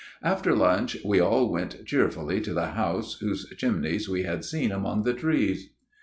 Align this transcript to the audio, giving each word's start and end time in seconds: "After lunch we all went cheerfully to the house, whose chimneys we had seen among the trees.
"After 0.33 0.55
lunch 0.55 0.97
we 1.05 1.19
all 1.19 1.51
went 1.51 1.85
cheerfully 1.85 2.41
to 2.41 2.55
the 2.55 2.69
house, 2.69 3.19
whose 3.19 3.47
chimneys 3.55 4.09
we 4.09 4.23
had 4.23 4.43
seen 4.43 4.71
among 4.71 5.03
the 5.03 5.13
trees. 5.13 5.69